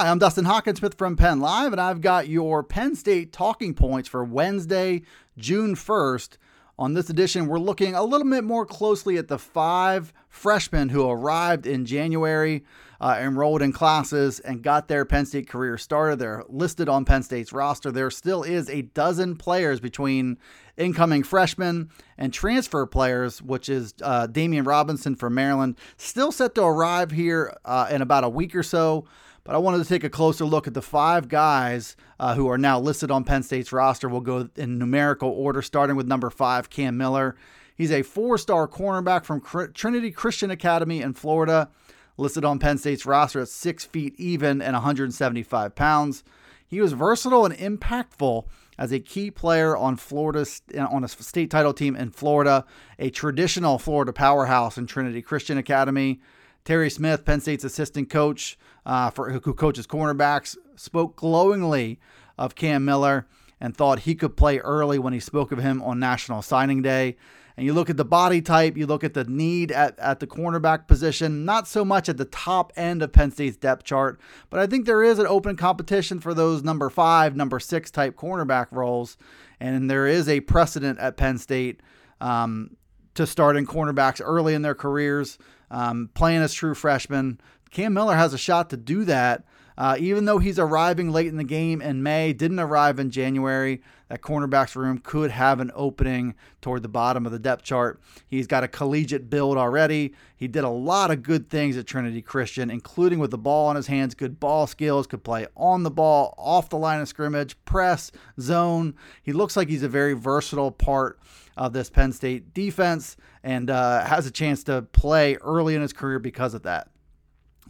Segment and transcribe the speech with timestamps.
[0.00, 4.08] Hi, I'm Dustin Hockensmith from Penn Live, and I've got your Penn State talking points
[4.08, 5.02] for Wednesday,
[5.36, 6.38] June 1st.
[6.78, 11.06] On this edition, we're looking a little bit more closely at the five freshmen who
[11.06, 12.64] arrived in January,
[12.98, 16.18] uh, enrolled in classes, and got their Penn State career started.
[16.18, 17.92] They're listed on Penn State's roster.
[17.92, 20.38] There still is a dozen players between
[20.78, 26.62] incoming freshmen and transfer players, which is uh, Damian Robinson from Maryland, still set to
[26.62, 29.04] arrive here uh, in about a week or so.
[29.44, 32.58] But I wanted to take a closer look at the five guys uh, who are
[32.58, 34.08] now listed on Penn State's roster.
[34.08, 37.36] We'll go in numerical order, starting with number five, Cam Miller.
[37.74, 39.40] He's a four star cornerback from
[39.72, 41.70] Trinity Christian Academy in Florida,
[42.18, 46.22] listed on Penn State's roster at six feet even and 175 pounds.
[46.66, 48.44] He was versatile and impactful
[48.78, 52.64] as a key player on Florida on a state title team in Florida,
[52.98, 56.20] a traditional Florida powerhouse in Trinity Christian Academy.
[56.64, 61.98] Terry Smith, Penn State's assistant coach uh, for who coaches cornerbacks, spoke glowingly
[62.38, 63.26] of Cam Miller
[63.60, 67.16] and thought he could play early when he spoke of him on National Signing Day.
[67.56, 70.26] And you look at the body type, you look at the need at, at the
[70.26, 74.18] cornerback position, not so much at the top end of Penn State's depth chart,
[74.48, 78.16] but I think there is an open competition for those number five, number six type
[78.16, 79.18] cornerback roles.
[79.58, 81.82] And there is a precedent at Penn State
[82.18, 82.76] um,
[83.14, 85.36] to starting cornerbacks early in their careers
[85.70, 87.40] um, playing as true freshman.
[87.70, 89.44] Cam Miller has a shot to do that.
[89.78, 93.80] Uh, even though he's arriving late in the game in May, didn't arrive in January,
[94.10, 97.98] that cornerback's room could have an opening toward the bottom of the depth chart.
[98.28, 100.12] He's got a collegiate build already.
[100.36, 103.76] He did a lot of good things at Trinity Christian, including with the ball in
[103.76, 107.56] his hands, good ball skills, could play on the ball, off the line of scrimmage,
[107.64, 108.94] press, zone.
[109.22, 111.18] He looks like he's a very versatile part
[111.56, 115.94] of this Penn State defense and uh, has a chance to play early in his
[115.94, 116.89] career because of that.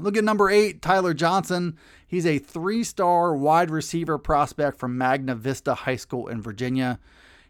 [0.03, 1.77] Look at number eight, Tyler Johnson.
[2.06, 6.99] He's a three star wide receiver prospect from Magna Vista High School in Virginia.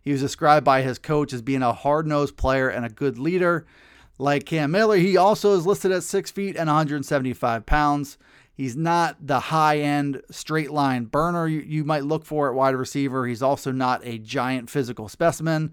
[0.02, 3.18] He was described by his coach as being a hard nosed player and a good
[3.18, 3.66] leader.
[4.18, 8.18] Like Cam Miller, he also is listed at six feet and 175 pounds.
[8.52, 12.74] He's not the high end straight line burner you, you might look for at wide
[12.74, 13.26] receiver.
[13.26, 15.72] He's also not a giant physical specimen.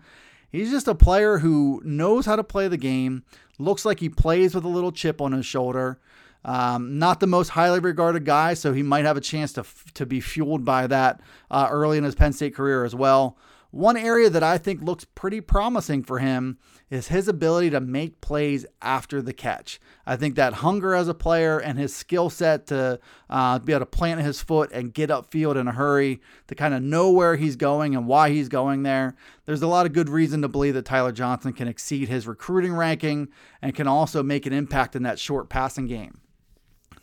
[0.50, 3.24] He's just a player who knows how to play the game,
[3.60, 6.00] looks like he plays with a little chip on his shoulder.
[6.48, 9.66] Um, not the most highly regarded guy, so he might have a chance to,
[9.96, 11.20] to be fueled by that
[11.52, 13.38] uh, early in his Penn State career as well.
[13.72, 16.58] One area that I think looks pretty promising for him
[16.90, 19.78] is his ability to make plays after the catch.
[20.06, 23.82] I think that hunger as a player and his skill set to uh, be able
[23.82, 27.36] to plant his foot and get upfield in a hurry, to kind of know where
[27.36, 29.16] he's going and why he's going there.
[29.46, 32.74] There's a lot of good reason to believe that Tyler Johnson can exceed his recruiting
[32.74, 33.28] ranking
[33.62, 36.22] and can also make an impact in that short passing game.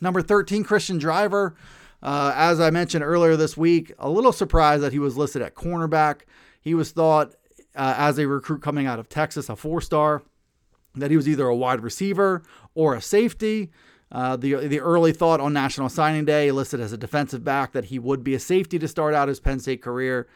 [0.01, 1.55] Number 13, Christian Driver.
[2.03, 5.55] Uh, as I mentioned earlier this week, a little surprised that he was listed at
[5.55, 6.21] cornerback.
[6.61, 7.33] He was thought
[7.75, 10.21] uh, as a recruit coming out of Texas, a four star,
[10.95, 13.71] that he was either a wide receiver or a safety.
[14.11, 17.85] Uh, the the early thought on National Signing Day listed as a defensive back that
[17.85, 20.27] he would be a safety to start out his Penn State career.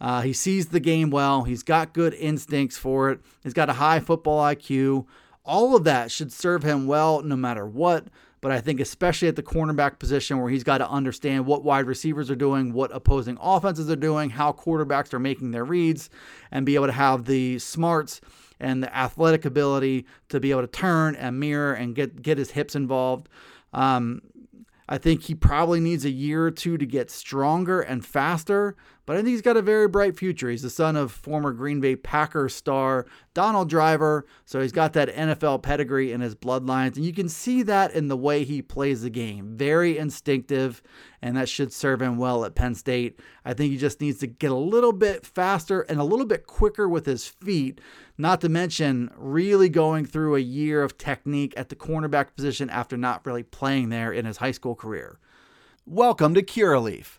[0.00, 1.44] Uh, he sees the game well.
[1.44, 3.20] He's got good instincts for it.
[3.42, 5.06] He's got a high football IQ.
[5.44, 8.06] All of that should serve him well no matter what.
[8.40, 11.86] But I think, especially at the cornerback position, where he's got to understand what wide
[11.86, 16.10] receivers are doing, what opposing offenses are doing, how quarterbacks are making their reads,
[16.50, 18.20] and be able to have the smarts
[18.60, 22.50] and the athletic ability to be able to turn and mirror and get get his
[22.50, 23.30] hips involved.
[23.72, 24.20] Um,
[24.88, 29.16] I think he probably needs a year or two to get stronger and faster, but
[29.16, 30.50] I think he's got a very bright future.
[30.50, 35.14] He's the son of former Green Bay Packers star Donald Driver, so he's got that
[35.14, 39.02] NFL pedigree in his bloodlines, and you can see that in the way he plays
[39.02, 39.56] the game.
[39.56, 40.82] Very instinctive,
[41.20, 43.20] and that should serve him well at Penn State.
[43.44, 46.46] I think he just needs to get a little bit faster and a little bit
[46.46, 47.80] quicker with his feet,
[48.16, 52.96] not to mention really going through a year of technique at the cornerback position after
[52.96, 55.18] not really playing there in his high school career.
[55.84, 57.18] Welcome to Curaleaf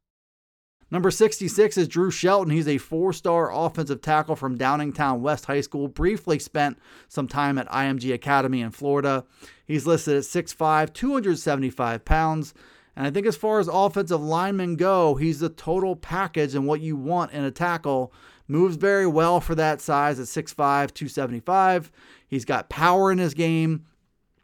[0.91, 2.51] Number 66 is Drew Shelton.
[2.51, 5.87] He's a four star offensive tackle from Downingtown West High School.
[5.87, 6.77] Briefly spent
[7.07, 9.23] some time at IMG Academy in Florida.
[9.65, 12.53] He's listed at 6'5, 275 pounds.
[12.93, 16.81] And I think as far as offensive linemen go, he's the total package and what
[16.81, 18.11] you want in a tackle.
[18.49, 21.89] Moves very well for that size at 6'5, 275.
[22.27, 23.85] He's got power in his game.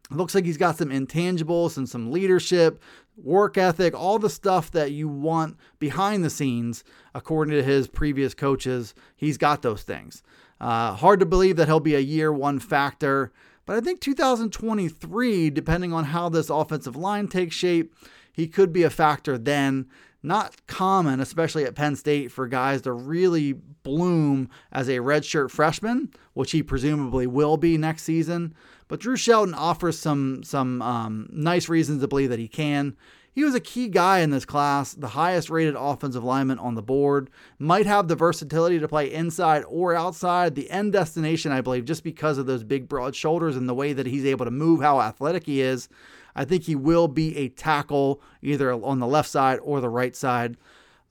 [0.09, 2.81] Looks like he's got some intangibles and some leadership,
[3.17, 6.83] work ethic, all the stuff that you want behind the scenes,
[7.13, 8.93] according to his previous coaches.
[9.15, 10.23] He's got those things.
[10.59, 13.31] Uh, hard to believe that he'll be a year one factor,
[13.65, 17.93] but I think 2023, depending on how this offensive line takes shape,
[18.31, 19.87] he could be a factor then.
[20.23, 26.11] Not common, especially at Penn State, for guys to really bloom as a redshirt freshman,
[26.33, 28.55] which he presumably will be next season.
[28.87, 32.95] But Drew Shelton offers some some um, nice reasons to believe that he can.
[33.37, 36.81] He was a key guy in this class, the highest rated offensive lineman on the
[36.81, 37.29] board.
[37.59, 40.55] Might have the versatility to play inside or outside.
[40.55, 43.93] The end destination, I believe, just because of those big, broad shoulders and the way
[43.93, 45.87] that he's able to move, how athletic he is.
[46.35, 50.15] I think he will be a tackle either on the left side or the right
[50.15, 50.57] side.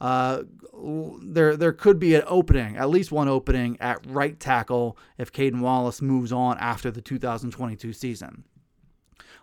[0.01, 0.43] Uh,
[1.23, 5.61] there there could be an opening, at least one opening at right tackle if Caedan
[5.61, 8.45] Wallace moves on after the 2022 season.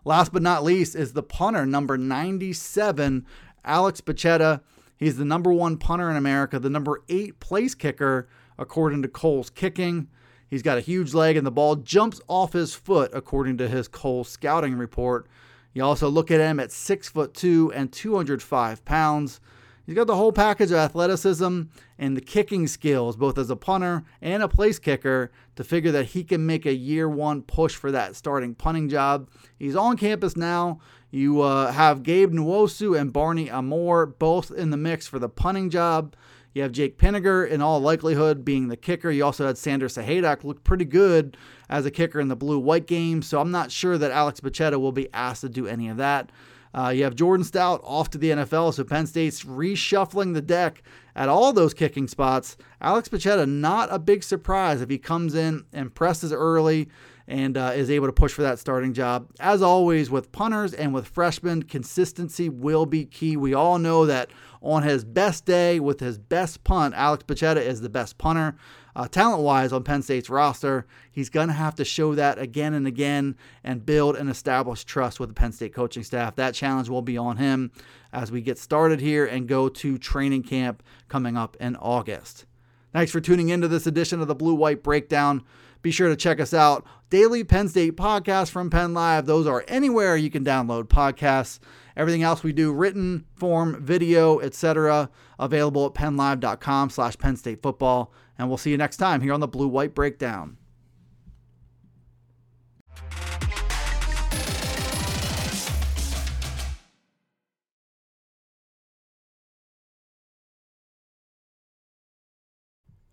[0.05, 3.25] Last but not least is the punter, number 97,
[3.63, 4.61] Alex Bacchetta.
[4.97, 8.27] He's the number one punter in America, the number eight place kicker,
[8.57, 10.07] according to Kohl's Kicking.
[10.49, 13.87] He's got a huge leg, and the ball jumps off his foot, according to his
[13.87, 15.27] Cole scouting report.
[15.73, 19.39] You also look at him at six foot two and 205 pounds.
[19.85, 21.63] He's got the whole package of athleticism
[21.99, 26.07] and the kicking skills, both as a punter and a place kicker, to figure that
[26.07, 29.29] he can make a year one push for that starting punting job.
[29.59, 30.79] He's on campus now.
[31.11, 35.69] You uh, have Gabe Nwosu and Barney Amor both in the mix for the punting
[35.69, 36.15] job.
[36.53, 39.11] You have Jake Pinegar in all likelihood being the kicker.
[39.11, 41.35] You also had Sander Sahaydak look pretty good
[41.67, 43.21] as a kicker in the blue white game.
[43.21, 46.31] So I'm not sure that Alex Bacchetta will be asked to do any of that.
[46.73, 50.81] Uh, you have Jordan Stout off to the NFL, so Penn State's reshuffling the deck
[51.15, 52.57] at all those kicking spots.
[52.81, 56.89] Alex Bacchetta, not a big surprise if he comes in and presses early
[57.27, 59.29] and uh, is able to push for that starting job.
[59.39, 63.37] As always, with punters and with freshmen, consistency will be key.
[63.37, 64.31] We all know that
[64.61, 68.55] on his best day with his best punt, Alex Bacchetta is the best punter.
[68.95, 72.73] Uh, talent wise on Penn State's roster, he's going to have to show that again
[72.73, 76.35] and again and build and establish trust with the Penn State coaching staff.
[76.35, 77.71] That challenge will be on him
[78.11, 82.45] as we get started here and go to training camp coming up in August.
[82.91, 85.43] Thanks for tuning into this edition of the Blue White Breakdown.
[85.81, 86.85] Be sure to check us out.
[87.09, 89.25] Daily Penn State podcasts from Penn Live.
[89.25, 91.59] Those are anywhere you can download podcasts.
[91.95, 95.09] Everything else we do, written form, video, etc.,
[95.39, 98.11] available at pennlive.com slash Penn State football.
[98.37, 100.57] And we'll see you next time here on the Blue White Breakdown.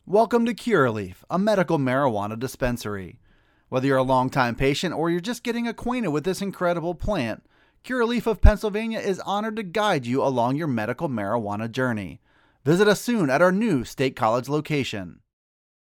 [0.06, 3.20] Welcome to Curaleaf, a medical marijuana dispensary.
[3.68, 7.44] Whether you're a longtime patient or you're just getting acquainted with this incredible plant,
[7.82, 12.20] Curaleaf of Pennsylvania is honored to guide you along your medical marijuana journey.
[12.62, 15.20] Visit us soon at our new State College location.